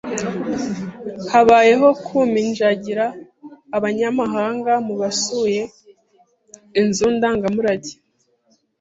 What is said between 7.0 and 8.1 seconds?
ndangamurage.